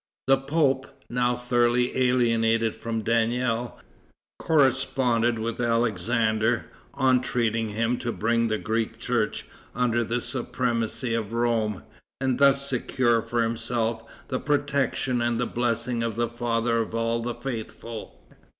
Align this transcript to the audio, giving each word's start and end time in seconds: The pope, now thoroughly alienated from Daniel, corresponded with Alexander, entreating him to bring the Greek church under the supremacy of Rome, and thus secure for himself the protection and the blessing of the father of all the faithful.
The 0.25 0.37
pope, 0.39 0.87
now 1.11 1.35
thoroughly 1.35 1.95
alienated 1.95 2.75
from 2.75 3.03
Daniel, 3.03 3.79
corresponded 4.39 5.37
with 5.37 5.61
Alexander, 5.61 6.65
entreating 6.99 7.69
him 7.69 7.99
to 7.99 8.11
bring 8.11 8.47
the 8.47 8.57
Greek 8.57 8.97
church 8.97 9.45
under 9.75 10.03
the 10.03 10.19
supremacy 10.19 11.13
of 11.13 11.33
Rome, 11.33 11.83
and 12.19 12.39
thus 12.39 12.67
secure 12.67 13.21
for 13.21 13.43
himself 13.43 14.01
the 14.29 14.39
protection 14.39 15.21
and 15.21 15.39
the 15.39 15.45
blessing 15.45 16.01
of 16.01 16.15
the 16.15 16.27
father 16.29 16.79
of 16.79 16.95
all 16.95 17.21
the 17.21 17.35
faithful. 17.35 18.19